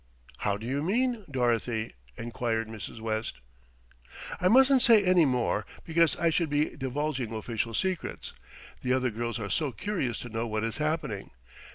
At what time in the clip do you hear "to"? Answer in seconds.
10.21-10.29